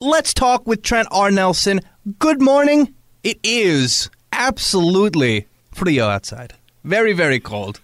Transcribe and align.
Let's 0.00 0.32
talk 0.32 0.64
with 0.64 0.82
Trent 0.82 1.08
R. 1.10 1.28
Nelson. 1.28 1.80
Good 2.20 2.40
morning. 2.40 2.94
It 3.24 3.40
is 3.42 4.08
absolutely 4.30 5.48
frio 5.74 6.06
outside. 6.06 6.54
Very, 6.84 7.12
very 7.12 7.40
cold. 7.40 7.80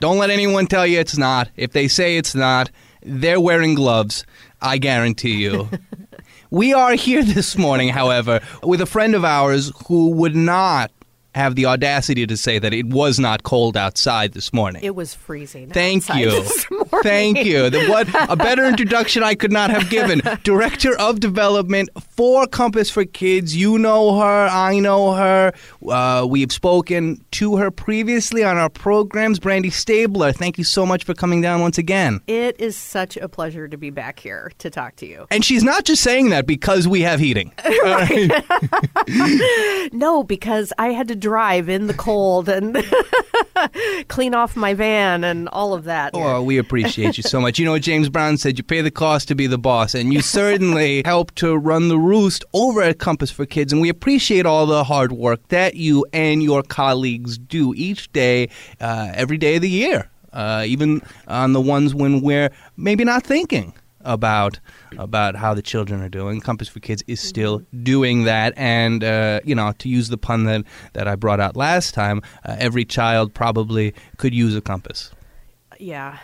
Don't 0.00 0.18
let 0.18 0.30
anyone 0.30 0.66
tell 0.66 0.84
you 0.84 0.98
it's 0.98 1.16
not. 1.16 1.48
If 1.56 1.70
they 1.70 1.86
say 1.86 2.16
it's 2.16 2.34
not, 2.34 2.72
they're 3.04 3.38
wearing 3.40 3.76
gloves. 3.76 4.26
I 4.60 4.78
guarantee 4.78 5.40
you. 5.40 5.68
we 6.50 6.74
are 6.74 6.94
here 6.94 7.22
this 7.22 7.56
morning, 7.56 7.90
however, 7.90 8.40
with 8.64 8.80
a 8.80 8.86
friend 8.86 9.14
of 9.14 9.24
ours 9.24 9.70
who 9.86 10.10
would 10.10 10.34
not 10.34 10.90
have 11.34 11.54
the 11.54 11.66
audacity 11.66 12.26
to 12.26 12.36
say 12.36 12.58
that 12.58 12.74
it 12.74 12.86
was 12.86 13.18
not 13.18 13.42
cold 13.42 13.76
outside 13.76 14.32
this 14.32 14.52
morning. 14.52 14.82
It 14.84 14.94
was 14.94 15.14
freezing. 15.14 15.70
Thank 15.70 16.08
you. 16.14 16.30
this 16.30 16.70
morning. 16.70 16.88
Thank 17.02 17.44
you. 17.44 17.70
The, 17.70 17.86
what 17.86 18.08
a 18.30 18.36
better 18.36 18.66
introduction 18.66 19.22
I 19.22 19.34
could 19.34 19.52
not 19.52 19.70
have 19.70 19.88
given. 19.88 20.20
Director 20.44 20.96
of 20.98 21.20
Development 21.20 21.88
for 22.00 22.46
Compass 22.46 22.90
for 22.90 23.04
Kids. 23.04 23.56
You 23.56 23.78
know 23.78 24.18
her. 24.18 24.48
I 24.48 24.78
know 24.78 25.12
her. 25.12 25.52
Uh, 25.88 26.26
we 26.28 26.42
have 26.42 26.52
spoken 26.52 27.24
to 27.32 27.56
her 27.56 27.70
previously 27.70 28.44
on 28.44 28.58
our 28.58 28.68
programs. 28.68 29.38
Brandy 29.38 29.70
Stabler, 29.70 30.32
thank 30.32 30.58
you 30.58 30.64
so 30.64 30.84
much 30.84 31.04
for 31.04 31.14
coming 31.14 31.40
down 31.40 31.60
once 31.60 31.78
again. 31.78 32.20
It 32.26 32.60
is 32.60 32.76
such 32.76 33.16
a 33.16 33.28
pleasure 33.28 33.68
to 33.68 33.78
be 33.78 33.90
back 33.90 34.20
here 34.20 34.52
to 34.58 34.70
talk 34.70 34.96
to 34.96 35.06
you. 35.06 35.26
And 35.30 35.44
she's 35.44 35.64
not 35.64 35.84
just 35.84 36.02
saying 36.02 36.30
that 36.30 36.46
because 36.46 36.86
we 36.86 37.00
have 37.02 37.20
heating. 37.20 37.52
No, 39.92 40.24
because 40.24 40.72
I 40.78 40.88
had 40.88 41.08
to 41.08 41.16
drive 41.22 41.68
in 41.68 41.86
the 41.86 41.94
cold 41.94 42.48
and 42.48 42.76
clean 44.08 44.34
off 44.34 44.56
my 44.56 44.74
van 44.74 45.24
and 45.24 45.48
all 45.50 45.72
of 45.72 45.84
that. 45.84 46.10
Oh, 46.12 46.42
we 46.42 46.58
appreciate 46.58 47.16
you 47.16 47.22
so 47.22 47.40
much. 47.40 47.58
You 47.58 47.64
know 47.64 47.72
what 47.72 47.82
James 47.82 48.08
Brown 48.10 48.36
said? 48.36 48.58
You 48.58 48.64
pay 48.64 48.82
the 48.82 48.90
cost 48.90 49.28
to 49.28 49.34
be 49.34 49.46
the 49.46 49.56
boss, 49.56 49.94
and 49.94 50.12
you 50.12 50.20
certainly 50.40 51.02
help 51.04 51.34
to 51.36 51.56
run 51.56 51.88
the 51.88 51.98
roost 51.98 52.44
over 52.52 52.82
at 52.82 52.98
Compass 52.98 53.30
for 53.30 53.46
Kids. 53.46 53.72
And 53.72 53.80
we 53.80 53.88
appreciate 53.88 54.44
all 54.44 54.66
the 54.66 54.84
hard 54.84 55.12
work 55.12 55.48
that 55.48 55.76
you 55.76 56.04
and 56.12 56.42
your 56.42 56.62
colleagues 56.62 57.38
do 57.38 57.72
each 57.76 58.12
day, 58.12 58.50
uh, 58.80 59.12
every 59.14 59.38
day 59.38 59.56
of 59.56 59.62
the 59.62 59.70
year, 59.70 60.10
uh, 60.32 60.64
even 60.66 61.00
on 61.28 61.52
the 61.52 61.60
ones 61.60 61.94
when 61.94 62.20
we're 62.20 62.50
maybe 62.76 63.04
not 63.04 63.22
thinking 63.22 63.72
about 64.04 64.58
about 64.98 65.36
how 65.36 65.54
the 65.54 65.62
children 65.62 66.00
are 66.02 66.08
doing. 66.08 66.40
Compass 66.40 66.68
for 66.68 66.80
Kids 66.80 67.02
is 67.06 67.20
still 67.20 67.62
doing 67.82 68.24
that, 68.24 68.52
and 68.56 69.02
uh, 69.04 69.40
you 69.44 69.54
know, 69.54 69.72
to 69.78 69.88
use 69.88 70.08
the 70.08 70.18
pun 70.18 70.44
that 70.44 70.64
that 70.94 71.08
I 71.08 71.16
brought 71.16 71.40
out 71.40 71.56
last 71.56 71.94
time, 71.94 72.22
uh, 72.44 72.56
every 72.58 72.84
child 72.84 73.34
probably 73.34 73.94
could 74.18 74.34
use 74.34 74.54
a 74.56 74.60
compass. 74.60 75.10
yeah, 75.78 76.18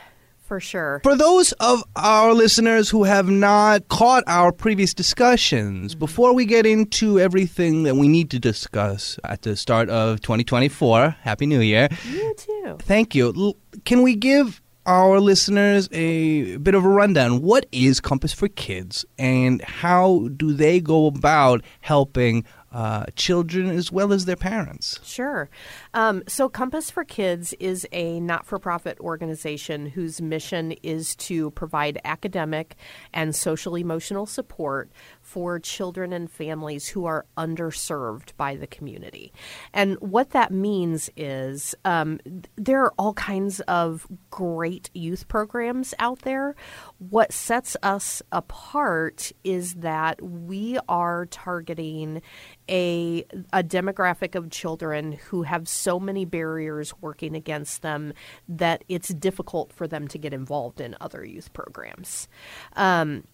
for 0.46 0.60
sure. 0.60 1.00
For 1.02 1.14
those 1.14 1.52
of 1.52 1.82
our 1.96 2.32
listeners 2.32 2.88
who 2.88 3.04
have 3.04 3.28
not 3.28 3.88
caught 3.88 4.24
our 4.26 4.50
previous 4.50 4.94
discussions, 4.94 5.94
before 5.94 6.32
we 6.32 6.46
get 6.46 6.64
into 6.64 7.20
everything 7.20 7.82
that 7.82 7.96
we 7.96 8.08
need 8.08 8.30
to 8.30 8.38
discuss 8.38 9.18
at 9.24 9.42
the 9.42 9.56
start 9.56 9.90
of 9.90 10.20
2024, 10.22 11.16
Happy 11.20 11.44
New 11.44 11.60
Year. 11.60 11.88
You 12.10 12.34
too. 12.38 12.76
Thank 12.80 13.14
you. 13.14 13.34
L- 13.36 13.56
Can 13.84 14.00
we 14.02 14.14
give 14.16 14.62
our 14.88 15.20
listeners 15.20 15.86
a 15.92 16.56
bit 16.56 16.74
of 16.74 16.82
a 16.82 16.88
rundown? 16.88 17.42
What 17.42 17.66
is 17.72 18.00
Compass 18.00 18.32
for 18.32 18.48
Kids 18.48 19.04
and 19.18 19.60
how 19.60 20.28
do 20.34 20.54
they 20.54 20.80
go 20.80 21.06
about 21.06 21.62
helping 21.82 22.44
uh, 22.72 23.04
children 23.14 23.68
as 23.68 23.92
well 23.92 24.14
as 24.14 24.24
their 24.24 24.36
parents? 24.36 24.98
Sure. 25.04 25.50
Um, 25.92 26.22
so, 26.26 26.48
Compass 26.48 26.90
for 26.90 27.04
Kids 27.04 27.54
is 27.60 27.86
a 27.92 28.18
not 28.20 28.46
for 28.46 28.58
profit 28.58 28.98
organization 29.00 29.86
whose 29.86 30.22
mission 30.22 30.72
is 30.82 31.14
to 31.16 31.50
provide 31.50 32.00
academic 32.04 32.74
and 33.12 33.36
social 33.36 33.76
emotional 33.76 34.24
support 34.24 34.90
for 35.28 35.58
children 35.58 36.14
and 36.14 36.30
families 36.30 36.88
who 36.88 37.04
are 37.04 37.26
underserved 37.36 38.34
by 38.38 38.56
the 38.56 38.66
community. 38.66 39.30
And 39.74 39.96
what 40.00 40.30
that 40.30 40.50
means 40.50 41.10
is 41.18 41.74
um, 41.84 42.18
there 42.56 42.82
are 42.82 42.94
all 42.98 43.12
kinds 43.12 43.60
of 43.60 44.06
great 44.30 44.88
youth 44.94 45.28
programs 45.28 45.92
out 45.98 46.20
there. 46.20 46.56
What 46.98 47.30
sets 47.34 47.76
us 47.82 48.22
apart 48.32 49.30
is 49.44 49.74
that 49.74 50.22
we 50.22 50.78
are 50.88 51.26
targeting 51.26 52.22
a, 52.70 53.26
a 53.52 53.62
demographic 53.62 54.34
of 54.34 54.48
children 54.48 55.12
who 55.12 55.42
have 55.42 55.68
so 55.68 56.00
many 56.00 56.24
barriers 56.24 56.94
working 57.02 57.36
against 57.36 57.82
them 57.82 58.14
that 58.48 58.82
it's 58.88 59.08
difficult 59.08 59.74
for 59.74 59.86
them 59.86 60.08
to 60.08 60.16
get 60.16 60.32
involved 60.32 60.80
in 60.80 60.96
other 61.02 61.22
youth 61.22 61.52
programs. 61.52 62.28
Um, 62.76 63.24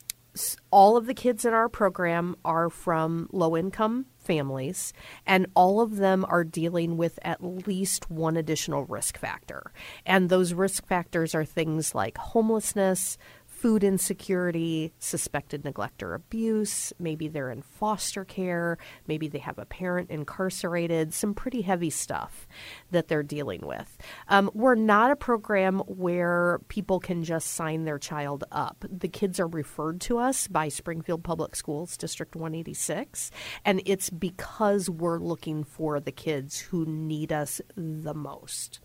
all 0.70 0.96
of 0.96 1.06
the 1.06 1.14
kids 1.14 1.44
in 1.44 1.52
our 1.52 1.68
program 1.68 2.36
are 2.44 2.68
from 2.68 3.28
low 3.32 3.56
income 3.56 4.06
families, 4.18 4.92
and 5.26 5.46
all 5.54 5.80
of 5.80 5.96
them 5.96 6.24
are 6.28 6.44
dealing 6.44 6.96
with 6.96 7.18
at 7.22 7.42
least 7.42 8.10
one 8.10 8.36
additional 8.36 8.84
risk 8.84 9.18
factor. 9.18 9.72
And 10.04 10.28
those 10.28 10.54
risk 10.54 10.86
factors 10.86 11.34
are 11.34 11.44
things 11.44 11.94
like 11.94 12.18
homelessness, 12.18 13.18
food 13.64 13.82
insecurity, 13.82 14.92
suspected 14.98 15.64
neglect 15.64 16.02
or 16.02 16.12
abuse. 16.12 16.92
Maybe 16.98 17.28
they're 17.28 17.50
in 17.50 17.62
foster 17.62 18.22
care. 18.22 18.76
Maybe 19.06 19.26
they 19.26 19.38
have 19.38 19.58
a 19.58 19.64
parent 19.64 20.10
incarcerated. 20.10 21.14
Some 21.14 21.32
pretty 21.32 21.62
heavy 21.62 21.88
stuff 21.88 22.46
that 22.90 23.08
they're 23.08 23.22
dealing 23.22 23.66
with. 23.66 23.96
Um, 24.28 24.50
we're 24.52 24.74
not 24.74 25.12
a 25.12 25.16
program 25.16 25.78
where 25.86 26.60
people 26.68 27.00
can 27.00 27.24
just 27.24 27.52
sign 27.52 27.84
their 27.84 27.98
child 27.98 28.44
up. 28.52 28.84
The 28.86 29.08
kids 29.08 29.40
are 29.40 29.46
referred 29.46 29.98
to 30.02 30.18
us 30.18 30.46
by 30.46 30.68
Springfield 30.68 31.24
Public 31.24 31.56
Schools, 31.56 31.96
District 31.96 32.36
186, 32.36 33.30
and 33.64 33.80
it's 33.86 34.10
because 34.10 34.90
we're 34.90 35.18
looking 35.18 35.64
for 35.64 36.00
the 36.00 36.12
kids 36.12 36.58
who 36.60 36.84
need 36.84 37.32
us 37.32 37.62
the 37.74 38.12
most. 38.12 38.80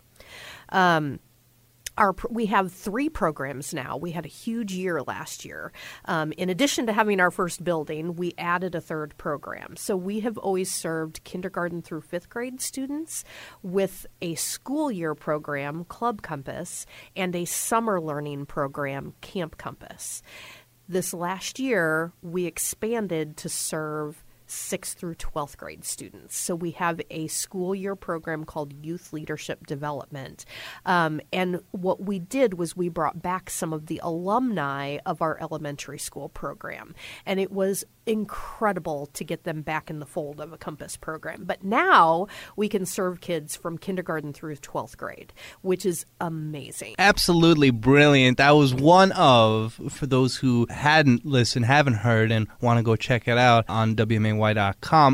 Um, 0.69 1.19
our 1.99 2.15
we 2.29 2.47
have 2.47 2.71
three 2.71 3.09
programs 3.09 3.73
now. 3.73 3.97
We 3.97 4.11
had 4.11 4.25
a 4.25 4.29
huge 4.29 4.71
year 4.73 5.01
last 5.03 5.45
year. 5.45 5.71
Um, 6.05 6.31
in 6.37 6.49
addition 6.49 6.87
to 6.87 6.93
having 6.93 7.19
our 7.19 7.29
first 7.29 7.63
building, 7.63 8.15
we 8.15 8.33
added 8.37 8.73
a 8.73 8.81
third 8.81 9.15
program. 9.17 9.75
So 9.75 9.95
we 9.95 10.21
have 10.21 10.37
always 10.37 10.71
served 10.71 11.23
kindergarten 11.23 11.81
through 11.81 12.01
fifth 12.01 12.29
grade 12.29 12.61
students 12.61 13.23
with 13.61 14.07
a 14.21 14.35
school 14.35 14.91
year 14.91 15.13
program, 15.13 15.83
Club 15.83 16.21
Compass, 16.21 16.85
and 17.15 17.35
a 17.35 17.45
summer 17.45 18.01
learning 18.01 18.45
program, 18.45 19.13
Camp 19.21 19.57
Compass. 19.57 20.23
This 20.87 21.13
last 21.13 21.59
year, 21.59 22.13
we 22.23 22.45
expanded 22.45 23.37
to 23.37 23.49
serve 23.49 24.23
6th 24.49 24.95
through 24.95 25.15
12th 25.15 25.57
grade 25.57 25.85
students. 25.85 26.35
So 26.37 26.55
we 26.55 26.71
have 26.71 26.99
a 27.09 27.27
school 27.27 27.73
year 27.73 27.95
program 27.95 28.43
called 28.43 28.73
Youth 28.85 29.13
Leadership 29.13 29.65
Development. 29.67 30.43
Um, 30.85 31.21
and 31.31 31.61
what 31.71 32.01
we 32.01 32.19
did 32.19 32.55
was 32.55 32.75
we 32.75 32.89
brought 32.89 33.21
back 33.21 33.49
some 33.49 33.73
of 33.73 33.85
the 33.85 34.01
alumni 34.03 34.97
of 35.05 35.21
our 35.21 35.39
elementary 35.39 35.99
school 35.99 36.29
program. 36.29 36.95
And 37.25 37.39
it 37.39 37.51
was 37.51 37.85
incredible 38.05 39.05
to 39.13 39.23
get 39.23 39.43
them 39.43 39.61
back 39.61 39.89
in 39.89 39.99
the 39.99 40.05
fold 40.05 40.41
of 40.41 40.51
a 40.51 40.57
Compass 40.57 40.97
program. 40.97 41.43
But 41.45 41.63
now 41.63 42.27
we 42.55 42.67
can 42.67 42.85
serve 42.85 43.21
kids 43.21 43.55
from 43.55 43.77
kindergarten 43.77 44.33
through 44.33 44.55
12th 44.55 44.97
grade, 44.97 45.31
which 45.61 45.85
is 45.85 46.05
amazing. 46.19 46.95
Absolutely 46.97 47.69
brilliant. 47.69 48.37
That 48.37 48.51
was 48.51 48.73
one 48.73 49.11
of, 49.11 49.79
for 49.89 50.07
those 50.07 50.35
who 50.35 50.65
hadn't 50.69 51.25
listened, 51.25 51.65
haven't 51.65 51.95
heard, 51.95 52.31
and 52.31 52.47
want 52.61 52.77
to 52.77 52.83
go 52.83 52.95
check 52.95 53.27
it 53.27 53.37
out 53.37 53.65
on 53.69 53.95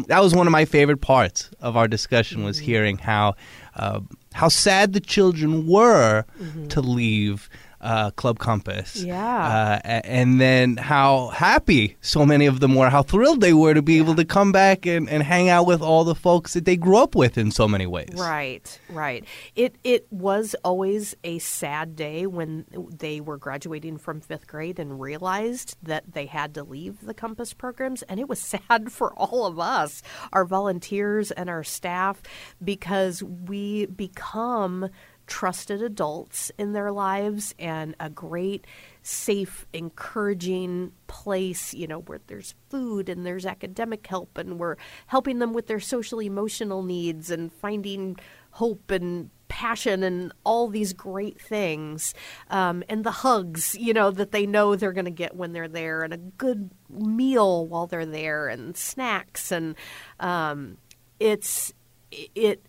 That 0.07 0.21
was 0.21 0.33
one 0.35 0.47
of 0.47 0.51
my 0.51 0.65
favorite 0.65 1.01
parts 1.01 1.49
of 1.59 1.75
our 1.75 1.87
discussion 1.87 2.43
was 2.43 2.57
hearing 2.59 2.97
how 2.97 3.35
uh, 3.75 3.99
how 4.33 4.47
sad 4.49 4.93
the 4.93 4.99
children 4.99 5.67
were 5.67 6.25
to 6.69 6.81
leave 6.81 7.49
uh, 7.81 8.11
Club 8.11 8.39
Compass. 8.39 9.03
Yeah. 9.03 9.79
Uh, 9.85 10.01
and 10.03 10.39
then 10.39 10.77
how 10.77 11.27
happy 11.27 11.97
so 12.01 12.25
many 12.25 12.45
of 12.45 12.59
them 12.59 12.75
were, 12.75 12.89
how 12.89 13.03
thrilled 13.03 13.41
they 13.41 13.53
were 13.53 13.73
to 13.73 13.81
be 13.81 13.97
able 13.97 14.15
to 14.15 14.25
come 14.25 14.51
back 14.51 14.85
and, 14.85 15.09
and 15.09 15.23
hang 15.23 15.49
out 15.49 15.65
with 15.65 15.81
all 15.81 16.03
the 16.03 16.15
folks 16.15 16.53
that 16.53 16.65
they 16.65 16.77
grew 16.77 16.97
up 16.97 17.15
with 17.15 17.37
in 17.37 17.51
so 17.51 17.67
many 17.67 17.85
ways. 17.85 18.13
Right, 18.15 18.79
right. 18.89 19.23
It 19.55 19.75
it 19.83 20.07
was 20.11 20.55
always 20.63 21.15
a 21.23 21.39
sad 21.39 21.95
day 21.95 22.25
when 22.25 22.65
they 22.71 23.21
were 23.21 23.37
graduating 23.37 23.97
from 23.97 24.21
fifth 24.21 24.47
grade 24.47 24.79
and 24.79 24.99
realized 24.99 25.77
that 25.83 26.13
they 26.13 26.25
had 26.25 26.53
to 26.55 26.63
leave 26.63 27.01
the 27.05 27.13
Compass 27.13 27.53
programs, 27.53 28.01
and 28.03 28.19
it 28.19 28.27
was 28.27 28.39
sad 28.67 28.91
for 28.91 29.13
all 29.13 29.45
of 29.45 29.59
us, 29.59 30.01
our 30.33 30.45
volunteers 30.45 31.31
and 31.31 31.49
our 31.49 31.63
staff, 31.63 32.21
because 32.63 33.21
we 33.21 33.85
become 33.87 34.89
trusted 35.27 35.81
adults 35.81 36.51
in 36.57 36.73
their 36.73 36.91
lives 36.91 37.53
and 37.57 37.95
a 37.99 38.09
great 38.09 38.65
safe 39.01 39.65
encouraging 39.73 40.91
place 41.07 41.73
you 41.73 41.87
know 41.87 41.99
where 41.99 42.19
there's 42.27 42.55
food 42.69 43.09
and 43.09 43.25
there's 43.25 43.45
academic 43.45 44.05
help 44.07 44.37
and 44.37 44.59
we're 44.59 44.75
helping 45.07 45.39
them 45.39 45.53
with 45.53 45.67
their 45.67 45.79
social 45.79 46.21
emotional 46.21 46.83
needs 46.83 47.29
and 47.29 47.51
finding 47.53 48.17
hope 48.51 48.89
and 48.89 49.29
passion 49.47 50.03
and 50.03 50.33
all 50.43 50.67
these 50.67 50.93
great 50.93 51.39
things, 51.39 52.13
um, 52.49 52.83
and 52.89 53.03
the 53.03 53.11
hugs, 53.11 53.75
you 53.75 53.93
know, 53.93 54.11
that 54.11 54.31
they 54.31 54.45
know 54.45 54.75
they're 54.75 54.91
going 54.91 55.05
to 55.05 55.11
get 55.11 55.35
when 55.35 55.53
they're 55.53 55.67
there, 55.67 56.03
and 56.03 56.13
a 56.13 56.17
good 56.17 56.69
meal 56.89 57.65
while 57.67 57.87
they're 57.87 58.05
there, 58.05 58.47
and 58.47 58.75
snacks, 58.75 59.51
and 59.51 59.75
um, 60.19 60.77
it's 61.19 61.73
it 62.11 62.65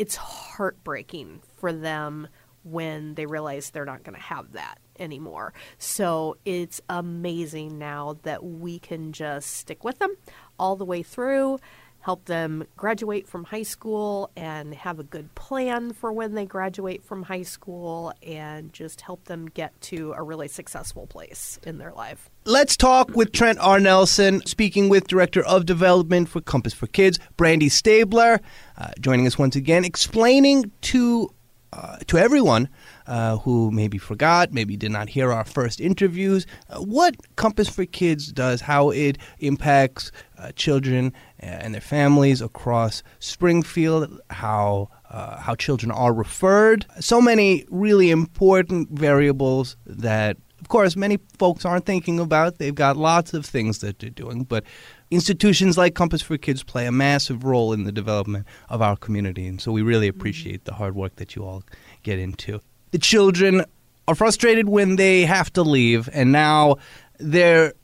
it's 0.00 0.16
heartbreaking 0.16 1.42
for 1.58 1.74
them 1.74 2.26
when 2.62 3.14
they 3.16 3.26
realize 3.26 3.68
they're 3.68 3.84
not 3.84 4.02
going 4.02 4.14
to 4.14 4.22
have 4.22 4.52
that 4.52 4.78
anymore. 4.98 5.52
So 5.76 6.38
it's 6.46 6.80
amazing 6.88 7.78
now 7.78 8.16
that 8.22 8.42
we 8.42 8.78
can 8.78 9.12
just 9.12 9.50
stick 9.58 9.84
with 9.84 9.98
them 9.98 10.16
all 10.58 10.76
the 10.76 10.86
way 10.86 11.02
through 11.02 11.58
help 12.00 12.24
them 12.24 12.64
graduate 12.76 13.28
from 13.28 13.44
high 13.44 13.62
school 13.62 14.30
and 14.36 14.74
have 14.74 14.98
a 14.98 15.02
good 15.02 15.34
plan 15.34 15.92
for 15.92 16.12
when 16.12 16.34
they 16.34 16.46
graduate 16.46 17.04
from 17.04 17.22
high 17.22 17.42
school 17.42 18.12
and 18.22 18.72
just 18.72 19.02
help 19.02 19.24
them 19.24 19.46
get 19.46 19.78
to 19.80 20.12
a 20.16 20.22
really 20.22 20.48
successful 20.48 21.06
place 21.06 21.58
in 21.64 21.78
their 21.78 21.92
life. 21.92 22.30
Let's 22.46 22.76
talk 22.76 23.14
with 23.14 23.32
Trent 23.32 23.58
R. 23.60 23.78
Nelson, 23.78 24.44
speaking 24.46 24.88
with 24.88 25.06
Director 25.06 25.44
of 25.44 25.66
Development 25.66 26.28
for 26.28 26.40
Compass 26.40 26.72
for 26.72 26.86
Kids, 26.86 27.18
Brandy 27.36 27.68
Stabler, 27.68 28.40
uh, 28.78 28.90
joining 28.98 29.26
us 29.26 29.38
once 29.38 29.56
again, 29.56 29.84
explaining 29.84 30.72
to 30.82 31.30
uh, 31.72 31.98
to 32.08 32.18
everyone 32.18 32.68
uh, 33.06 33.38
who 33.38 33.70
maybe 33.70 33.98
forgot, 33.98 34.52
maybe 34.52 34.76
did 34.76 34.90
not 34.90 35.08
hear 35.08 35.32
our 35.32 35.44
first 35.44 35.80
interviews, 35.80 36.46
uh, 36.68 36.78
what 36.80 37.16
Compass 37.36 37.68
for 37.68 37.84
Kids 37.84 38.32
does, 38.32 38.60
how 38.60 38.90
it 38.90 39.18
impacts 39.38 40.12
uh, 40.38 40.52
children 40.52 41.12
and 41.38 41.74
their 41.74 41.80
families 41.80 42.40
across 42.40 43.02
Springfield, 43.18 44.20
how 44.30 44.88
uh, 45.10 45.40
how 45.40 45.54
children 45.54 45.90
are 45.90 46.12
referred. 46.12 46.86
So 47.00 47.20
many 47.20 47.66
really 47.68 48.10
important 48.10 48.90
variables 48.90 49.76
that, 49.84 50.36
of 50.60 50.68
course, 50.68 50.94
many 50.94 51.18
folks 51.38 51.64
aren't 51.64 51.84
thinking 51.84 52.20
about. 52.20 52.58
They've 52.58 52.74
got 52.74 52.96
lots 52.96 53.34
of 53.34 53.44
things 53.44 53.78
that 53.78 53.98
they're 53.98 54.10
doing, 54.10 54.44
but 54.44 54.64
institutions 55.10 55.76
like 55.76 55.94
Compass 55.94 56.22
for 56.22 56.38
Kids 56.38 56.62
play 56.62 56.86
a 56.86 56.92
massive 56.92 57.44
role 57.44 57.72
in 57.72 57.84
the 57.84 57.92
development 57.92 58.46
of 58.68 58.80
our 58.80 58.96
community, 58.96 59.46
and 59.46 59.60
so 59.60 59.72
we 59.72 59.82
really 59.82 60.06
appreciate 60.06 60.64
the 60.64 60.74
hard 60.74 60.94
work 60.94 61.16
that 61.16 61.34
you 61.34 61.44
all 61.44 61.64
get 62.04 62.18
into 62.18 62.60
the 62.90 62.98
children 62.98 63.64
are 64.08 64.14
frustrated 64.14 64.68
when 64.68 64.96
they 64.96 65.22
have 65.22 65.52
to 65.52 65.62
leave, 65.62 66.08
and 66.12 66.32
now 66.32 66.76
there 67.18 67.74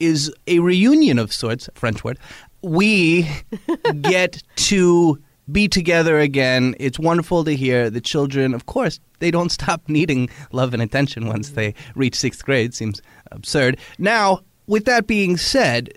is 0.00 0.32
a 0.46 0.58
reunion 0.58 1.18
of 1.18 1.32
sorts, 1.32 1.68
French 1.74 2.04
word. 2.04 2.18
We 2.62 3.28
get 4.00 4.42
to 4.56 5.18
be 5.50 5.68
together 5.68 6.18
again. 6.18 6.74
It's 6.78 6.98
wonderful 6.98 7.44
to 7.44 7.54
hear 7.54 7.90
the 7.90 8.00
children, 8.00 8.54
of 8.54 8.66
course, 8.66 8.98
they 9.18 9.30
don't 9.30 9.50
stop 9.50 9.82
needing 9.88 10.28
love 10.52 10.74
and 10.74 10.82
attention 10.82 11.26
once 11.26 11.50
they 11.50 11.74
reach 11.94 12.14
sixth 12.14 12.44
grade. 12.44 12.74
Seems 12.74 13.00
absurd. 13.30 13.78
Now, 13.98 14.40
with 14.66 14.84
that 14.86 15.06
being 15.06 15.36
said, 15.36 15.90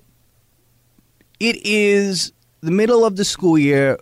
it 1.40 1.58
is 1.66 2.32
the 2.62 2.72
middle 2.72 3.06
of 3.06 3.16
the 3.16 3.26
school 3.26 3.58
year. 3.58 3.98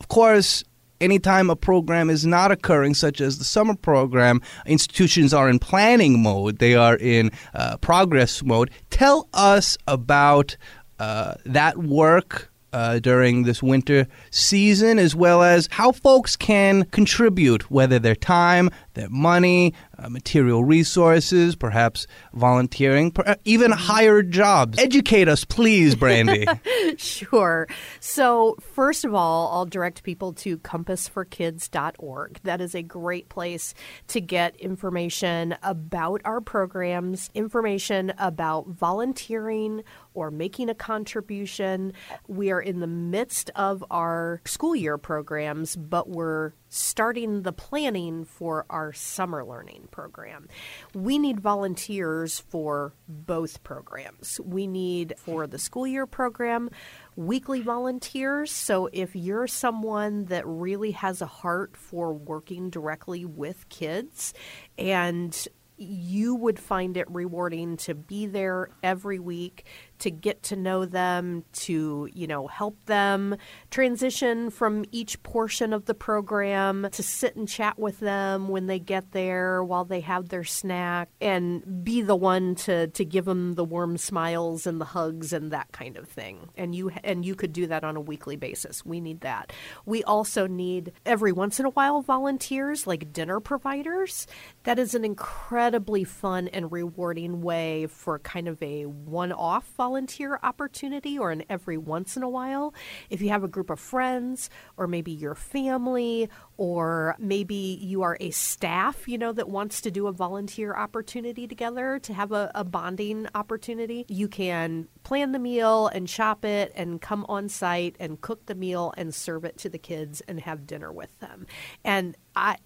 Of 0.00 0.08
course, 0.08 0.64
anytime 1.00 1.50
a 1.50 1.56
program 1.56 2.10
is 2.10 2.26
not 2.26 2.50
occurring, 2.50 2.94
such 2.94 3.20
as 3.20 3.38
the 3.38 3.44
summer 3.44 3.74
program, 3.74 4.40
institutions 4.66 5.32
are 5.32 5.48
in 5.48 5.58
planning 5.58 6.22
mode, 6.22 6.58
they 6.58 6.74
are 6.74 6.96
in 6.96 7.30
uh, 7.54 7.76
progress 7.78 8.42
mode. 8.42 8.70
Tell 8.90 9.28
us 9.32 9.76
about 9.86 10.56
uh, 10.98 11.34
that 11.44 11.78
work 11.78 12.50
uh, 12.72 12.98
during 12.98 13.44
this 13.44 13.62
winter 13.62 14.06
season, 14.30 14.98
as 14.98 15.14
well 15.14 15.42
as 15.42 15.68
how 15.70 15.92
folks 15.92 16.36
can 16.36 16.84
contribute, 16.86 17.70
whether 17.70 17.98
their 17.98 18.14
time, 18.14 18.70
their 18.94 19.08
money, 19.08 19.74
uh, 19.98 20.08
material 20.08 20.64
resources, 20.64 21.56
perhaps 21.56 22.06
volunteering, 22.34 23.10
per- 23.10 23.36
even 23.44 23.70
hired 23.70 24.30
jobs. 24.30 24.78
Educate 24.78 25.28
us, 25.28 25.44
please, 25.44 25.94
Brandy. 25.94 26.46
sure. 26.96 27.66
So, 28.00 28.56
first 28.60 29.04
of 29.04 29.14
all, 29.14 29.50
I'll 29.52 29.66
direct 29.66 30.02
people 30.02 30.32
to 30.34 30.58
compassforkids.org. 30.58 32.40
That 32.42 32.60
is 32.60 32.74
a 32.74 32.82
great 32.82 33.28
place 33.28 33.74
to 34.08 34.20
get 34.20 34.56
information 34.56 35.56
about 35.62 36.20
our 36.24 36.40
programs, 36.40 37.30
information 37.34 38.12
about 38.18 38.68
volunteering 38.68 39.82
or 40.18 40.30
making 40.30 40.68
a 40.68 40.74
contribution. 40.74 41.92
We 42.26 42.50
are 42.50 42.60
in 42.60 42.80
the 42.80 42.86
midst 42.86 43.50
of 43.54 43.84
our 43.90 44.40
school 44.44 44.74
year 44.74 44.98
programs, 44.98 45.76
but 45.76 46.08
we're 46.08 46.52
starting 46.68 47.42
the 47.42 47.52
planning 47.52 48.24
for 48.24 48.66
our 48.68 48.92
summer 48.92 49.44
learning 49.44 49.88
program. 49.90 50.48
We 50.92 51.18
need 51.18 51.40
volunteers 51.40 52.40
for 52.40 52.92
both 53.08 53.62
programs. 53.62 54.40
We 54.44 54.66
need 54.66 55.14
for 55.18 55.46
the 55.46 55.58
school 55.58 55.86
year 55.86 56.06
program 56.06 56.70
weekly 57.16 57.60
volunteers. 57.60 58.52
So 58.52 58.88
if 58.92 59.16
you're 59.16 59.46
someone 59.46 60.26
that 60.26 60.46
really 60.46 60.92
has 60.92 61.22
a 61.22 61.26
heart 61.26 61.76
for 61.76 62.12
working 62.12 62.70
directly 62.70 63.24
with 63.24 63.68
kids 63.68 64.34
and 64.76 65.48
you 65.78 66.34
would 66.34 66.58
find 66.58 66.96
it 66.96 67.08
rewarding 67.10 67.76
to 67.76 67.94
be 67.94 68.26
there 68.26 68.70
every 68.82 69.18
week 69.18 69.64
to 70.00 70.10
get 70.10 70.42
to 70.44 70.56
know 70.56 70.84
them, 70.84 71.44
to, 71.52 72.08
you 72.12 72.26
know, 72.26 72.46
help 72.46 72.84
them 72.86 73.36
transition 73.70 74.50
from 74.50 74.84
each 74.92 75.22
portion 75.22 75.72
of 75.72 75.86
the 75.86 75.94
program, 75.94 76.88
to 76.92 77.02
sit 77.02 77.36
and 77.36 77.48
chat 77.48 77.78
with 77.78 78.00
them 78.00 78.48
when 78.48 78.66
they 78.66 78.78
get 78.78 79.12
there 79.12 79.62
while 79.62 79.84
they 79.84 80.00
have 80.00 80.28
their 80.28 80.44
snack 80.44 81.08
and 81.20 81.84
be 81.84 82.02
the 82.02 82.16
one 82.16 82.54
to 82.54 82.86
to 82.88 83.04
give 83.04 83.24
them 83.24 83.54
the 83.54 83.64
warm 83.64 83.96
smiles 83.96 84.66
and 84.66 84.80
the 84.80 84.84
hugs 84.84 85.32
and 85.32 85.50
that 85.50 85.70
kind 85.72 85.96
of 85.96 86.08
thing. 86.08 86.48
And 86.56 86.74
you 86.74 86.90
and 87.02 87.24
you 87.24 87.34
could 87.34 87.52
do 87.52 87.66
that 87.66 87.84
on 87.84 87.96
a 87.96 88.00
weekly 88.00 88.36
basis. 88.36 88.84
We 88.84 89.00
need 89.00 89.20
that. 89.22 89.52
We 89.84 90.04
also 90.04 90.46
need 90.46 90.92
every 91.04 91.32
once 91.32 91.58
in 91.60 91.66
a 91.66 91.70
while 91.70 92.02
volunteers 92.02 92.86
like 92.86 93.12
dinner 93.12 93.40
providers. 93.40 94.26
That 94.64 94.78
is 94.78 94.94
an 94.94 95.04
incredibly 95.04 96.04
fun 96.04 96.48
and 96.48 96.70
rewarding 96.70 97.40
way 97.40 97.86
for 97.86 98.18
kind 98.18 98.48
of 98.48 98.62
a 98.62 98.84
one-off 98.84 99.66
volunteer 99.76 99.87
volunteer 99.88 100.38
opportunity 100.42 101.18
or 101.18 101.30
an 101.30 101.42
every 101.48 101.78
once 101.78 102.14
in 102.14 102.22
a 102.22 102.28
while. 102.28 102.74
If 103.08 103.22
you 103.22 103.30
have 103.30 103.42
a 103.42 103.48
group 103.48 103.70
of 103.70 103.80
friends 103.80 104.50
or 104.76 104.86
maybe 104.86 105.12
your 105.12 105.34
family 105.34 106.28
or 106.58 107.16
maybe 107.18 107.78
you 107.80 108.02
are 108.02 108.18
a 108.20 108.30
staff, 108.30 109.08
you 109.08 109.16
know, 109.16 109.32
that 109.32 109.48
wants 109.48 109.80
to 109.80 109.90
do 109.90 110.06
a 110.06 110.12
volunteer 110.12 110.74
opportunity 110.74 111.48
together 111.48 111.98
to 112.00 112.12
have 112.12 112.32
a, 112.32 112.50
a 112.54 112.64
bonding 112.64 113.28
opportunity, 113.34 114.04
you 114.08 114.28
can 114.28 114.88
plan 115.04 115.32
the 115.32 115.38
meal 115.38 115.86
and 115.86 116.10
shop 116.10 116.44
it 116.44 116.70
and 116.74 117.00
come 117.00 117.24
on 117.26 117.48
site 117.48 117.96
and 117.98 118.20
cook 118.20 118.44
the 118.44 118.54
meal 118.54 118.92
and 118.98 119.14
serve 119.14 119.42
it 119.46 119.56
to 119.56 119.70
the 119.70 119.78
kids 119.78 120.20
and 120.28 120.40
have 120.40 120.66
dinner 120.66 120.92
with 120.92 121.18
them. 121.20 121.46
And 121.82 122.14
I 122.36 122.58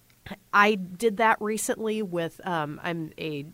I 0.53 0.75
did 0.75 1.17
that 1.17 1.37
recently 1.41 2.01
with 2.01 2.45
um, 2.45 2.79
I'm 2.83 3.11
a 3.17 3.45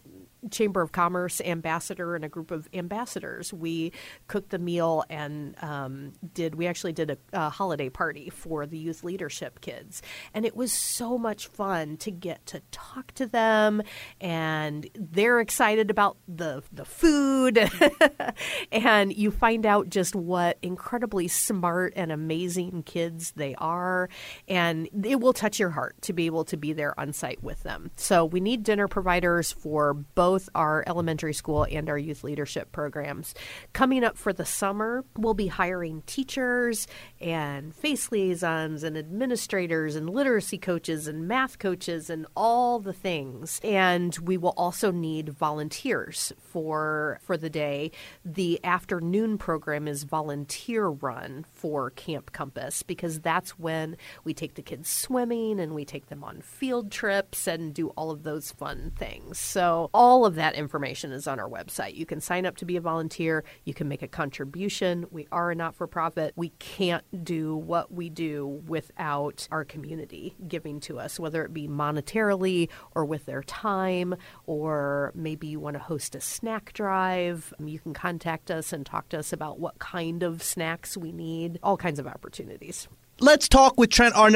Chamber 0.51 0.81
of 0.81 0.91
Commerce 0.91 1.41
ambassador 1.41 2.15
and 2.15 2.23
a 2.23 2.29
group 2.29 2.51
of 2.51 2.67
ambassadors. 2.73 3.53
We 3.53 3.91
cooked 4.27 4.49
the 4.49 4.59
meal 4.59 5.03
and 5.09 5.55
um, 5.61 6.13
did. 6.33 6.55
We 6.55 6.67
actually 6.67 6.93
did 6.93 7.11
a, 7.11 7.17
a, 7.33 7.49
holiday 7.49 7.89
party 7.89 8.29
for 8.29 8.65
the 8.65 8.77
youth 8.77 9.03
leadership 9.03 9.61
kids, 9.61 10.01
and 10.33 10.45
it 10.45 10.55
was 10.55 10.71
so 10.71 11.17
much 11.17 11.47
fun 11.47 11.97
to 11.97 12.11
get 12.11 12.45
to 12.47 12.61
talk 12.71 13.11
to 13.13 13.27
them, 13.27 13.81
and 14.21 14.89
they're 14.95 15.39
excited 15.39 15.89
about 15.89 16.17
the 16.27 16.63
the 16.71 16.85
food, 16.85 17.69
and 18.71 19.13
you 19.13 19.31
find 19.31 19.65
out 19.65 19.89
just 19.89 20.15
what 20.15 20.57
incredibly 20.61 21.27
smart 21.27 21.93
and 21.95 22.11
amazing 22.11 22.83
kids 22.83 23.33
they 23.35 23.55
are, 23.55 24.09
and 24.47 24.87
it 25.03 25.19
will 25.19 25.33
touch 25.33 25.59
your 25.59 25.71
heart 25.71 26.01
to 26.03 26.13
be 26.13 26.27
able 26.27 26.45
to 26.45 26.55
be 26.55 26.71
there 26.71 26.97
on 26.99 27.11
site 27.11 27.43
with 27.43 27.61
them. 27.63 27.91
So 27.97 28.23
we 28.23 28.39
need 28.39 28.63
dinner 28.63 28.87
providers 28.87 29.51
for 29.51 29.93
both 29.93 30.28
both 30.29 30.47
our 30.53 30.83
elementary 30.85 31.33
school 31.33 31.65
and 31.71 31.89
our 31.89 31.97
youth 31.97 32.23
leadership 32.23 32.71
programs. 32.71 33.33
Coming 33.73 34.03
up 34.03 34.15
for 34.15 34.31
the 34.31 34.45
summer, 34.45 35.03
we'll 35.17 35.33
be 35.33 35.47
hiring 35.47 36.03
teachers 36.05 36.85
and 37.19 37.73
face 37.73 38.11
liaisons 38.11 38.83
and 38.83 38.95
administrators 38.95 39.95
and 39.95 40.07
literacy 40.07 40.59
coaches 40.59 41.07
and 41.07 41.27
math 41.27 41.57
coaches 41.57 42.11
and 42.11 42.27
all 42.35 42.79
the 42.79 42.93
things. 42.93 43.59
And 43.63 44.15
we 44.19 44.37
will 44.37 44.53
also 44.55 44.91
need 44.91 45.29
volunteers 45.29 46.31
for 46.37 47.19
for 47.23 47.35
the 47.35 47.49
day. 47.49 47.89
The 48.23 48.63
afternoon 48.63 49.39
program 49.39 49.87
is 49.87 50.03
volunteer 50.03 50.89
run 50.89 51.43
for 51.51 51.89
Camp 51.89 52.33
Compass 52.33 52.83
because 52.83 53.19
that's 53.19 53.57
when 53.57 53.97
we 54.23 54.35
take 54.35 54.53
the 54.53 54.61
kids 54.61 54.89
swimming 54.89 55.59
and 55.59 55.73
we 55.73 55.85
take 55.85 56.05
them 56.09 56.23
on 56.23 56.41
field 56.41 56.91
trips 56.91 57.47
and 57.47 57.73
do 57.73 57.87
all 57.89 58.11
of 58.11 58.21
those 58.21 58.51
fun 58.51 58.91
things. 58.95 59.39
So 59.39 59.89
all 59.91 60.18
all 60.19 60.25
of 60.25 60.35
that 60.35 60.53
information 60.53 61.13
is 61.13 61.27
on 61.27 61.39
our 61.39 61.47
website. 61.47 61.95
You 61.95 62.05
can 62.05 62.19
sign 62.19 62.45
up 62.45 62.57
to 62.57 62.65
be 62.65 62.75
a 62.75 62.81
volunteer, 62.81 63.45
you 63.63 63.73
can 63.73 63.87
make 63.87 64.01
a 64.01 64.07
contribution. 64.07 65.05
We 65.11 65.29
are 65.31 65.51
a 65.51 65.55
not 65.55 65.75
for 65.75 65.87
profit. 65.87 66.33
We 66.35 66.49
can't 66.59 67.05
do 67.23 67.55
what 67.55 67.93
we 67.93 68.09
do 68.09 68.45
without 68.67 69.47
our 69.49 69.63
community 69.63 70.35
giving 70.45 70.81
to 70.81 70.99
us, 70.99 71.21
whether 71.21 71.45
it 71.45 71.53
be 71.53 71.69
monetarily 71.69 72.67
or 72.93 73.05
with 73.05 73.27
their 73.27 73.43
time, 73.43 74.13
or 74.45 75.13
maybe 75.15 75.47
you 75.47 75.61
want 75.61 75.75
to 75.75 75.83
host 75.83 76.15
a 76.15 76.21
snack 76.21 76.73
drive. 76.73 77.53
You 77.57 77.79
can 77.79 77.93
contact 77.93 78.51
us 78.51 78.73
and 78.73 78.85
talk 78.85 79.07
to 79.09 79.19
us 79.19 79.31
about 79.31 79.57
what 79.57 79.79
kind 79.79 80.21
of 80.21 80.43
snacks 80.43 80.97
we 80.97 81.13
need, 81.13 81.59
all 81.63 81.77
kinds 81.77 81.97
of 81.97 82.07
opportunities. 82.07 82.89
Let's 83.21 83.47
talk 83.47 83.79
with 83.79 83.89
Trent 83.89 84.15
R. 84.15 84.29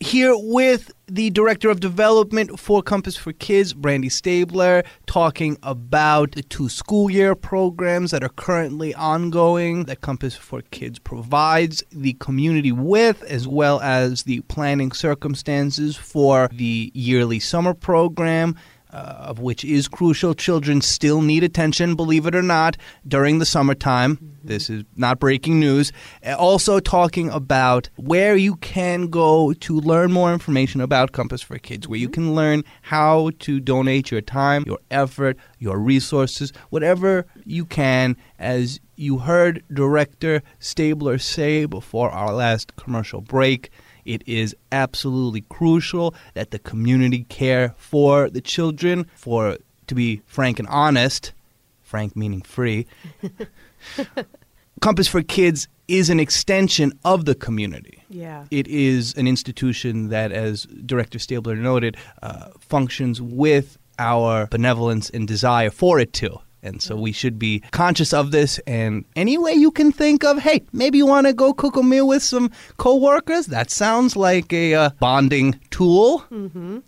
here 0.00 0.34
with 0.34 0.90
the 1.06 1.28
Director 1.28 1.68
of 1.68 1.78
Development 1.78 2.58
for 2.58 2.82
Compass 2.82 3.16
for 3.16 3.34
Kids, 3.34 3.74
Brandy 3.74 4.08
Stabler, 4.08 4.82
talking 5.06 5.58
about 5.62 6.32
the 6.32 6.42
two 6.42 6.70
school 6.70 7.10
year 7.10 7.34
programs 7.34 8.10
that 8.10 8.24
are 8.24 8.30
currently 8.30 8.94
ongoing 8.94 9.84
that 9.84 10.00
Compass 10.00 10.34
for 10.34 10.62
Kids 10.70 10.98
provides 10.98 11.84
the 11.90 12.14
community 12.14 12.72
with, 12.72 13.22
as 13.24 13.46
well 13.46 13.78
as 13.82 14.22
the 14.22 14.40
planning 14.42 14.90
circumstances 14.92 15.98
for 15.98 16.48
the 16.50 16.90
yearly 16.94 17.38
summer 17.38 17.74
program 17.74 18.56
uh, 18.92 19.16
of 19.30 19.38
which 19.38 19.64
is 19.64 19.88
crucial. 19.88 20.34
Children 20.34 20.80
still 20.80 21.22
need 21.22 21.44
attention, 21.44 21.94
believe 21.94 22.26
it 22.26 22.34
or 22.34 22.42
not, 22.42 22.76
during 23.06 23.38
the 23.38 23.46
summertime. 23.46 24.16
Mm-hmm. 24.16 24.26
This 24.42 24.70
is 24.70 24.84
not 24.96 25.18
breaking 25.18 25.60
news. 25.60 25.92
Uh, 26.24 26.34
also, 26.36 26.80
talking 26.80 27.30
about 27.30 27.88
where 27.96 28.36
you 28.36 28.56
can 28.56 29.08
go 29.08 29.52
to 29.52 29.80
learn 29.80 30.12
more 30.12 30.32
information 30.32 30.80
about 30.80 31.12
Compass 31.12 31.42
for 31.42 31.58
Kids, 31.58 31.86
where 31.86 31.98
you 31.98 32.08
mm-hmm. 32.08 32.14
can 32.14 32.34
learn 32.34 32.64
how 32.82 33.30
to 33.40 33.60
donate 33.60 34.10
your 34.10 34.20
time, 34.20 34.64
your 34.66 34.78
effort, 34.90 35.36
your 35.58 35.78
resources, 35.78 36.52
whatever 36.70 37.26
you 37.44 37.64
can, 37.64 38.16
as 38.38 38.80
you 38.96 39.18
heard 39.18 39.64
Director 39.72 40.42
Stabler 40.58 41.18
say 41.18 41.64
before 41.64 42.10
our 42.10 42.32
last 42.32 42.76
commercial 42.76 43.20
break. 43.20 43.70
It 44.10 44.24
is 44.26 44.56
absolutely 44.72 45.42
crucial 45.42 46.16
that 46.34 46.50
the 46.50 46.58
community 46.58 47.24
care 47.28 47.76
for 47.76 48.28
the 48.28 48.40
children. 48.40 49.06
For 49.14 49.56
to 49.86 49.94
be 49.94 50.20
frank 50.26 50.58
and 50.58 50.66
honest, 50.66 51.32
frank 51.80 52.16
meaning 52.16 52.42
free, 52.42 52.88
Compass 54.80 55.06
for 55.06 55.22
Kids 55.22 55.68
is 55.86 56.10
an 56.10 56.18
extension 56.18 56.92
of 57.04 57.24
the 57.24 57.36
community. 57.36 58.02
Yeah. 58.08 58.46
It 58.50 58.66
is 58.66 59.14
an 59.14 59.28
institution 59.28 60.08
that, 60.08 60.32
as 60.32 60.64
Director 60.64 61.20
Stabler 61.20 61.54
noted, 61.54 61.96
uh, 62.20 62.48
functions 62.58 63.22
with 63.22 63.78
our 64.00 64.48
benevolence 64.48 65.08
and 65.10 65.28
desire 65.28 65.70
for 65.70 66.00
it 66.00 66.12
to. 66.14 66.40
And 66.62 66.82
so 66.82 66.96
we 66.96 67.12
should 67.12 67.38
be 67.38 67.60
conscious 67.70 68.12
of 68.12 68.30
this. 68.30 68.58
And 68.66 69.04
any 69.16 69.38
way 69.38 69.52
you 69.52 69.70
can 69.70 69.92
think 69.92 70.24
of, 70.24 70.38
hey, 70.38 70.62
maybe 70.72 70.98
you 70.98 71.06
want 71.06 71.26
to 71.26 71.32
go 71.32 71.52
cook 71.52 71.76
a 71.76 71.82
meal 71.82 72.06
with 72.06 72.22
some 72.22 72.50
coworkers. 72.76 73.46
That 73.46 73.70
sounds 73.70 74.16
like 74.16 74.52
a 74.52 74.74
uh, 74.74 74.90
bonding 75.00 75.58
tool. 75.70 76.24
Mm-hmm. 76.30 76.80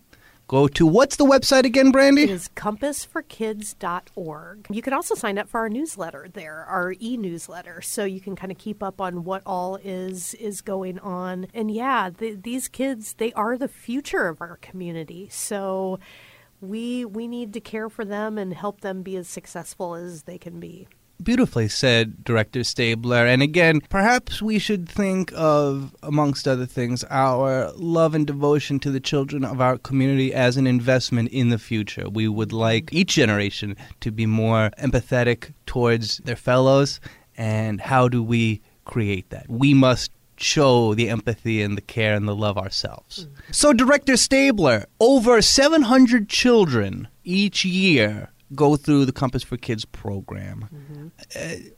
Go 0.47 0.67
to 0.67 0.85
what's 0.85 1.15
the 1.15 1.25
website 1.25 1.63
again, 1.63 1.91
Brandy? 1.91 2.23
It 2.23 2.29
is 2.29 2.49
compassforkids.org. 2.55 4.67
You 4.69 4.81
can 4.81 4.93
also 4.93 5.15
sign 5.15 5.39
up 5.39 5.49
for 5.49 5.61
our 5.61 5.69
newsletter 5.69 6.27
there, 6.31 6.65
our 6.65 6.93
e-newsletter, 6.99 7.81
so 7.81 8.03
you 8.03 8.19
can 8.19 8.35
kind 8.35 8.51
of 8.51 8.59
keep 8.59 8.83
up 8.83 9.01
on 9.01 9.23
what 9.23 9.41
all 9.45 9.77
is 9.77 10.33
is 10.35 10.61
going 10.61 10.99
on. 10.99 11.47
And 11.53 11.71
yeah, 11.71 12.09
the, 12.09 12.35
these 12.35 12.67
kids, 12.67 13.13
they 13.13 13.31
are 13.33 13.57
the 13.57 13.69
future 13.69 14.27
of 14.27 14.41
our 14.41 14.57
community. 14.57 15.29
So 15.31 15.99
we 16.63 17.05
we 17.05 17.27
need 17.27 17.53
to 17.53 17.59
care 17.59 17.89
for 17.89 18.05
them 18.05 18.37
and 18.37 18.53
help 18.53 18.81
them 18.81 19.03
be 19.03 19.17
as 19.17 19.27
successful 19.27 19.95
as 19.95 20.23
they 20.23 20.37
can 20.37 20.59
be. 20.59 20.87
Beautifully 21.21 21.67
said, 21.67 22.23
Director 22.23 22.63
Stabler. 22.63 23.25
And 23.25 23.41
again, 23.41 23.81
perhaps 23.89 24.41
we 24.41 24.59
should 24.59 24.89
think 24.89 25.31
of, 25.35 25.95
amongst 26.01 26.47
other 26.47 26.65
things, 26.65 27.03
our 27.09 27.71
love 27.75 28.15
and 28.15 28.25
devotion 28.25 28.79
to 28.79 28.91
the 28.91 28.99
children 28.99 29.45
of 29.45 29.61
our 29.61 29.77
community 29.77 30.33
as 30.33 30.57
an 30.57 30.67
investment 30.67 31.29
in 31.29 31.49
the 31.49 31.59
future. 31.59 32.09
We 32.09 32.27
would 32.27 32.51
like 32.51 32.91
each 32.91 33.13
generation 33.13 33.77
to 34.01 34.11
be 34.11 34.25
more 34.25 34.71
empathetic 34.79 35.53
towards 35.65 36.17
their 36.19 36.35
fellows. 36.35 36.99
And 37.37 37.79
how 37.79 38.09
do 38.09 38.21
we 38.21 38.61
create 38.83 39.29
that? 39.29 39.49
We 39.49 39.73
must 39.73 40.11
show 40.37 40.93
the 40.93 41.09
empathy 41.09 41.61
and 41.61 41.77
the 41.77 41.81
care 41.81 42.15
and 42.15 42.27
the 42.27 42.35
love 42.35 42.57
ourselves. 42.57 43.25
Mm-hmm. 43.25 43.51
So, 43.51 43.73
Director 43.73 44.17
Stabler, 44.17 44.85
over 44.99 45.41
700 45.41 46.29
children 46.29 47.07
each 47.23 47.65
year 47.65 48.29
go 48.55 48.75
through 48.75 49.05
the 49.05 49.11
Compass 49.11 49.43
for 49.43 49.57
Kids 49.57 49.85
program. 49.85 50.69
Mm-hmm. 50.73 51.07
Uh, 51.35 51.69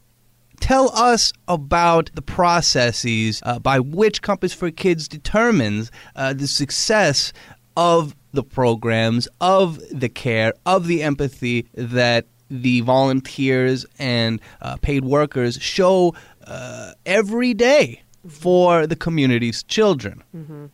tell 0.59 0.95
us 0.95 1.31
about 1.47 2.09
the 2.13 2.21
processes 2.21 3.41
uh, 3.45 3.59
by 3.59 3.79
which 3.79 4.21
Compass 4.21 4.53
for 4.53 4.71
Kids 4.71 5.07
determines 5.07 5.91
uh, 6.15 6.33
the 6.33 6.47
success 6.47 7.33
of 7.77 8.15
the 8.31 8.43
programs, 8.43 9.27
of 9.39 9.79
the 9.91 10.09
care, 10.09 10.53
of 10.65 10.87
the 10.87 11.03
empathy 11.03 11.67
that 11.73 12.25
the 12.49 12.81
volunteers 12.81 13.85
and 13.97 14.39
uh, 14.61 14.77
paid 14.77 15.03
workers 15.03 15.55
show 15.61 16.13
uh, 16.45 16.91
every 17.05 17.53
day 17.53 18.01
for 18.27 18.87
the 18.87 18.95
community's 18.95 19.63
children. 19.63 20.23
Mm-hmm. 20.35 20.65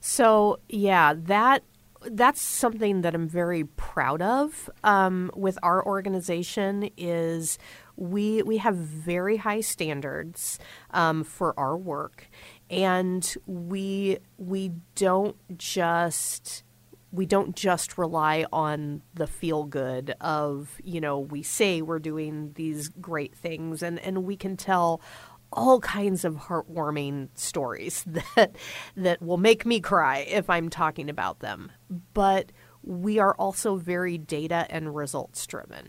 So, 0.00 0.60
yeah, 0.68 1.14
that 1.16 1.62
that's 2.10 2.40
something 2.40 3.02
that 3.02 3.14
I'm 3.14 3.28
very 3.28 3.64
proud 3.64 4.22
of 4.22 4.70
um, 4.84 5.30
with 5.34 5.58
our 5.62 5.84
organization 5.84 6.90
is 6.96 7.58
we 7.96 8.42
we 8.42 8.58
have 8.58 8.76
very 8.76 9.38
high 9.38 9.60
standards 9.60 10.58
um, 10.92 11.24
for 11.24 11.58
our 11.58 11.76
work, 11.76 12.28
and 12.70 13.34
we 13.46 14.18
we 14.36 14.72
don't 14.94 15.36
just 15.58 16.62
we 17.10 17.26
don't 17.26 17.56
just 17.56 17.96
rely 17.96 18.44
on 18.52 19.02
the 19.14 19.26
feel 19.26 19.64
good 19.64 20.14
of 20.20 20.80
you 20.84 21.00
know 21.00 21.18
we 21.18 21.42
say 21.42 21.82
we're 21.82 21.98
doing 21.98 22.52
these 22.54 22.88
great 22.88 23.34
things 23.34 23.82
and 23.82 23.98
and 24.00 24.24
we 24.24 24.36
can 24.36 24.56
tell 24.56 25.00
all 25.52 25.80
kinds 25.80 26.24
of 26.24 26.34
heartwarming 26.36 27.28
stories 27.34 28.04
that 28.34 28.56
that 28.96 29.22
will 29.22 29.38
make 29.38 29.64
me 29.64 29.80
cry 29.80 30.18
if 30.18 30.48
I'm 30.50 30.68
talking 30.68 31.08
about 31.08 31.40
them. 31.40 31.72
But 32.14 32.52
we 32.82 33.18
are 33.18 33.34
also 33.34 33.76
very 33.76 34.18
data 34.18 34.66
and 34.70 34.94
results 34.94 35.46
driven. 35.46 35.88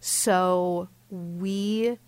So 0.00 0.88
we 1.10 1.98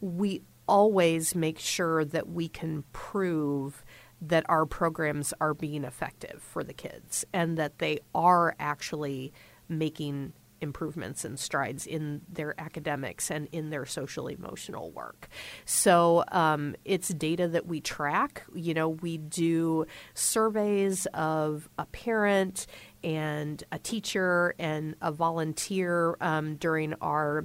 we 0.00 0.42
always 0.66 1.34
make 1.34 1.58
sure 1.58 2.04
that 2.04 2.28
we 2.28 2.48
can 2.48 2.84
prove 2.92 3.84
that 4.22 4.44
our 4.48 4.66
programs 4.66 5.32
are 5.40 5.54
being 5.54 5.84
effective 5.84 6.42
for 6.42 6.62
the 6.62 6.72
kids 6.72 7.24
and 7.32 7.56
that 7.56 7.78
they 7.78 7.98
are 8.14 8.54
actually 8.60 9.32
making 9.68 10.32
improvements 10.60 11.24
and 11.24 11.38
strides 11.38 11.86
in 11.86 12.22
their 12.28 12.58
academics 12.60 13.30
and 13.30 13.48
in 13.52 13.70
their 13.70 13.86
social 13.86 14.28
emotional 14.28 14.90
work. 14.90 15.28
So 15.64 16.24
um, 16.32 16.76
it's 16.84 17.08
data 17.08 17.48
that 17.48 17.66
we 17.66 17.80
track. 17.80 18.44
You 18.54 18.74
know, 18.74 18.88
we 18.88 19.18
do 19.18 19.86
surveys 20.14 21.06
of 21.06 21.68
a 21.78 21.86
parent 21.86 22.66
and 23.02 23.62
a 23.72 23.78
teacher 23.78 24.54
and 24.58 24.94
a 25.00 25.12
volunteer 25.12 26.16
um, 26.20 26.56
during 26.56 26.94
our 27.00 27.44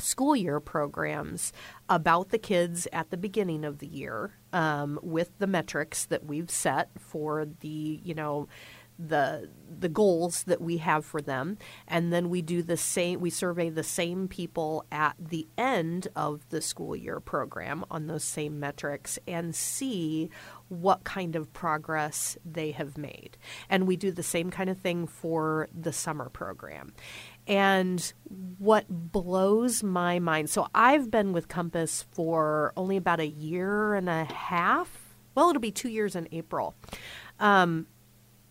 school 0.00 0.34
year 0.34 0.60
programs 0.60 1.52
about 1.88 2.30
the 2.30 2.38
kids 2.38 2.88
at 2.92 3.10
the 3.10 3.16
beginning 3.16 3.64
of 3.64 3.78
the 3.78 3.86
year 3.86 4.32
um, 4.52 4.98
with 5.02 5.30
the 5.38 5.46
metrics 5.46 6.06
that 6.06 6.24
we've 6.24 6.50
set 6.50 6.90
for 6.98 7.46
the 7.60 8.00
you 8.02 8.14
know 8.14 8.48
the 9.08 9.48
the 9.80 9.88
goals 9.88 10.42
that 10.42 10.60
we 10.60 10.76
have 10.78 11.04
for 11.04 11.22
them. 11.22 11.56
And 11.88 12.12
then 12.12 12.28
we 12.28 12.42
do 12.42 12.62
the 12.62 12.76
same 12.76 13.20
we 13.20 13.30
survey 13.30 13.70
the 13.70 13.82
same 13.82 14.28
people 14.28 14.84
at 14.92 15.14
the 15.18 15.46
end 15.56 16.08
of 16.14 16.46
the 16.50 16.60
school 16.60 16.94
year 16.94 17.20
program 17.20 17.84
on 17.90 18.06
those 18.06 18.24
same 18.24 18.60
metrics 18.60 19.18
and 19.26 19.54
see 19.54 20.28
what 20.68 21.04
kind 21.04 21.34
of 21.34 21.52
progress 21.52 22.36
they 22.44 22.72
have 22.72 22.98
made. 22.98 23.36
And 23.68 23.86
we 23.86 23.96
do 23.96 24.12
the 24.12 24.22
same 24.22 24.50
kind 24.50 24.68
of 24.68 24.78
thing 24.78 25.06
for 25.06 25.68
the 25.74 25.92
summer 25.92 26.28
program. 26.28 26.92
And 27.46 28.12
what 28.58 28.86
blows 28.88 29.82
my 29.82 30.18
mind 30.18 30.50
so 30.50 30.68
I've 30.74 31.10
been 31.10 31.32
with 31.32 31.48
Compass 31.48 32.04
for 32.12 32.72
only 32.76 32.96
about 32.96 33.20
a 33.20 33.26
year 33.26 33.94
and 33.94 34.08
a 34.08 34.24
half. 34.24 35.16
Well 35.34 35.48
it'll 35.48 35.60
be 35.60 35.70
2 35.70 35.88
years 35.88 36.14
in 36.14 36.28
April. 36.32 36.74
Um, 37.38 37.86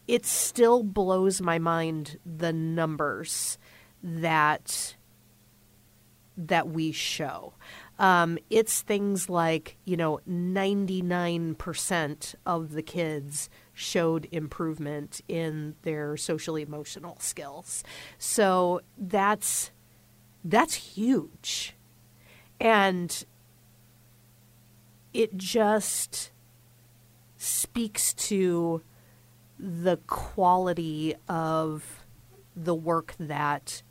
it 0.10 0.25
still 0.25 0.82
blows 0.82 1.39
my 1.39 1.60
mind 1.60 2.18
the 2.25 2.51
numbers 2.51 3.60
that 4.01 4.96
that 6.36 6.68
we 6.68 6.92
show. 6.92 7.54
Um, 8.00 8.39
it's 8.50 8.82
things 8.82 9.30
like, 9.30 9.78
you 9.86 9.96
know, 9.98 10.22
99% 10.28 12.36
of 12.46 12.72
the 12.72 12.82
kids 12.82 13.50
showed 13.74 14.28
improvement 14.32 15.22
in 15.28 15.75
their 15.84 16.18
social 16.18 16.56
emotional 16.56 17.18
skills. 17.20 17.84
So 18.18 18.82
that's 18.98 19.70
that's 20.44 20.74
huge. 20.74 21.75
And 22.60 23.25
it 25.13 25.38
just 25.38 26.32
speaks 27.38 28.16
to 28.16 28.82
the 29.60 29.98
quality 30.08 31.16
of 31.28 32.06
the 32.56 32.75
work 32.75 33.13
that 33.20 33.84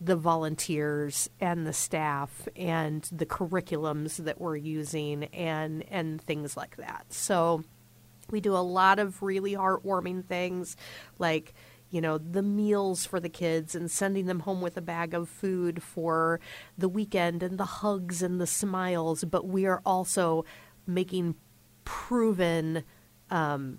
the 0.00 0.16
volunteers 0.16 1.28
and 1.40 1.66
the 1.66 1.72
staff 1.72 2.48
and 2.56 3.08
the 3.12 3.26
curriculums 3.26 4.16
that 4.16 4.40
we're 4.40 4.56
using 4.56 5.24
and 5.24 5.84
and 5.90 6.20
things 6.22 6.56
like 6.56 6.76
that. 6.76 7.06
So 7.10 7.62
we 8.30 8.40
do 8.40 8.56
a 8.56 8.58
lot 8.58 8.98
of 8.98 9.22
really 9.22 9.52
heartwarming 9.52 10.24
things 10.26 10.76
like 11.18 11.54
you 11.90 12.00
know 12.00 12.18
the 12.18 12.42
meals 12.42 13.06
for 13.06 13.20
the 13.20 13.28
kids 13.28 13.74
and 13.74 13.90
sending 13.90 14.26
them 14.26 14.40
home 14.40 14.60
with 14.60 14.76
a 14.76 14.80
bag 14.82 15.14
of 15.14 15.28
food 15.28 15.82
for 15.82 16.40
the 16.76 16.88
weekend 16.88 17.42
and 17.42 17.58
the 17.58 17.64
hugs 17.64 18.22
and 18.22 18.40
the 18.40 18.46
smiles 18.46 19.24
but 19.24 19.46
we 19.46 19.66
are 19.66 19.82
also 19.84 20.44
making 20.86 21.34
proven 21.84 22.82
um, 23.30 23.78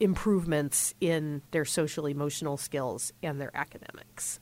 improvements 0.00 0.94
in 1.00 1.42
their 1.50 1.64
social 1.64 2.06
emotional 2.06 2.56
skills 2.56 3.12
and 3.22 3.40
their 3.40 3.50
academics. 3.54 4.40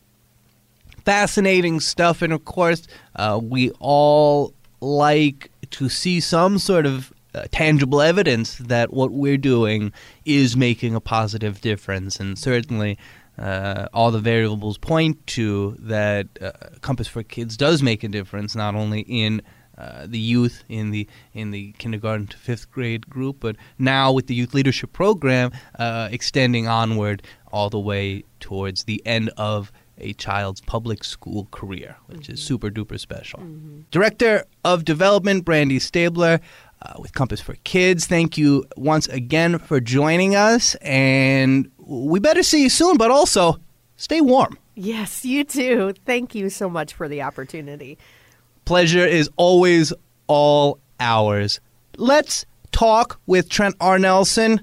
Fascinating 1.05 1.81
stuff, 1.81 2.23
and 2.23 2.33
of 2.33 2.45
course, 2.45 2.87
uh, 3.17 3.39
we 3.43 3.71
all 3.79 4.55
like 4.81 5.51
to 5.71 5.89
see 5.89 6.21
some 6.21 6.59
sort 6.59 6.87
of 6.87 7.13
uh, 7.35 7.45
tangible 7.51 8.01
evidence 8.01 8.57
that 8.57 8.93
what 8.93 9.13
we're 9.13 9.37
doing 9.37 9.93
is 10.25 10.57
making 10.57 10.95
a 10.95 11.01
positive 11.01 11.61
difference, 11.61 12.19
and 12.19 12.39
certainly. 12.39 12.99
Uh, 13.39 13.87
all 13.93 14.11
the 14.11 14.19
variables 14.19 14.79
point 14.79 15.25
to 15.29 15.77
that 15.79 16.27
uh, 16.43 16.51
Compass 16.81 17.07
for 17.07 17.23
Kids 17.23 17.57
does 17.57 17.85
make 17.85 18.03
a 18.03 18.09
difference, 18.09 18.57
not 18.57 18.75
only 18.75 19.03
in 19.03 19.43
uh, 19.79 20.07
the 20.07 20.19
youth 20.19 20.65
in 20.69 20.91
the 20.91 21.07
in 21.33 21.53
the 21.53 21.73
kindergarten 21.79 22.27
to 22.27 22.37
fifth 22.37 22.71
grade 22.71 23.09
group, 23.09 23.37
but 23.41 23.57
now 23.79 24.13
with 24.13 24.27
the 24.27 24.35
youth 24.35 24.53
leadership 24.55 24.93
program 24.93 25.53
uh, 25.79 26.09
extending 26.11 26.67
onward 26.67 27.23
all 27.53 27.71
the 27.71 27.79
way 27.79 28.25
towards 28.41 28.85
the 28.85 29.01
end 29.07 29.31
of 29.37 29.73
a 29.99 30.13
child's 30.15 30.61
public 30.61 31.03
school 31.05 31.49
career, 31.51 31.97
which 32.07 32.23
mm-hmm. 32.23 32.35
is 32.35 32.43
super 32.43 32.71
duper 32.71 32.99
special. 32.99 33.41
Mm-hmm. 33.41 33.81
Director 33.91 34.45
of 34.65 34.85
Development, 34.85 35.45
Brandy 35.45 35.79
Stabler. 35.79 36.41
Uh, 36.81 36.95
with 37.01 37.13
Compass 37.13 37.41
for 37.41 37.57
Kids. 37.65 38.07
Thank 38.07 38.39
you 38.39 38.65
once 38.77 39.09
again 39.09 39.59
for 39.59 39.81
joining 39.81 40.37
us, 40.37 40.77
and 40.77 41.69
we 41.77 42.21
better 42.21 42.45
see 42.45 42.63
you 42.63 42.69
soon, 42.69 42.97
but 42.97 43.11
also 43.11 43.59
stay 43.97 44.21
warm. 44.21 44.57
Yes, 44.77 45.25
you 45.25 45.43
too. 45.43 45.93
Thank 46.07 46.37
you 46.37 46.49
so 46.51 46.71
much 46.71 46.95
for 46.95 47.09
the 47.09 47.23
opportunity. 47.23 47.99
Pleasure 48.69 49.07
is 49.07 49.31
always 49.39 49.95
all 50.27 50.79
ours. 51.01 51.59
Let's 51.97 52.45
talk 52.71 53.19
with 53.25 53.49
Trent 53.49 53.75
R. 53.81 53.99
Nelson. 53.99 54.61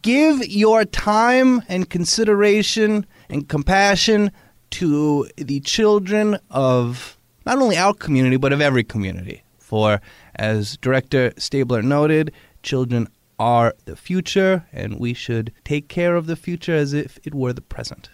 Give 0.00 0.48
your 0.48 0.86
time 0.86 1.60
and 1.68 1.90
consideration 1.90 3.04
and 3.28 3.46
compassion 3.46 4.32
to 4.70 5.28
the 5.36 5.60
children 5.60 6.38
of 6.50 7.18
not 7.44 7.58
only 7.58 7.76
our 7.76 7.92
community, 7.92 8.38
but 8.38 8.54
of 8.54 8.62
every 8.62 8.84
community. 8.84 9.42
For, 9.58 10.00
as 10.36 10.78
Director 10.78 11.34
Stabler 11.36 11.82
noted, 11.82 12.32
children 12.62 13.06
are 13.38 13.74
the 13.84 13.96
future, 13.96 14.64
and 14.72 14.98
we 14.98 15.12
should 15.12 15.52
take 15.62 15.88
care 15.88 16.16
of 16.16 16.24
the 16.24 16.36
future 16.36 16.74
as 16.74 16.94
if 16.94 17.18
it 17.22 17.34
were 17.34 17.52
the 17.52 17.60
present. 17.60 18.08